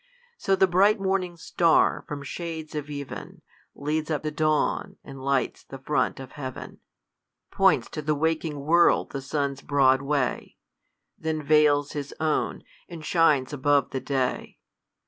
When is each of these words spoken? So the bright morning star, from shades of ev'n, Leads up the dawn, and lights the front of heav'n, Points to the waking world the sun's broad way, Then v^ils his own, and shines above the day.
So 0.35 0.55
the 0.55 0.65
bright 0.65 0.99
morning 0.99 1.37
star, 1.37 2.03
from 2.07 2.23
shades 2.23 2.73
of 2.73 2.89
ev'n, 2.89 3.43
Leads 3.75 4.09
up 4.09 4.23
the 4.23 4.31
dawn, 4.31 4.95
and 5.03 5.21
lights 5.23 5.63
the 5.63 5.77
front 5.77 6.19
of 6.19 6.31
heav'n, 6.31 6.79
Points 7.51 7.87
to 7.91 8.01
the 8.01 8.15
waking 8.15 8.61
world 8.61 9.11
the 9.11 9.21
sun's 9.21 9.61
broad 9.61 10.01
way, 10.01 10.57
Then 11.19 11.43
v^ils 11.45 11.93
his 11.93 12.15
own, 12.19 12.63
and 12.89 13.05
shines 13.05 13.53
above 13.53 13.91
the 13.91 14.01
day. 14.01 14.57